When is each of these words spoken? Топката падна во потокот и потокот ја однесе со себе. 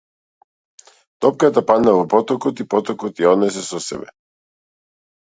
Топката 1.25 1.61
падна 1.71 1.93
во 1.97 2.05
потокот 2.13 2.63
и 2.63 2.67
потокот 2.73 3.21
ја 3.25 3.33
однесе 3.35 3.63
со 3.67 3.83
себе. 3.89 4.09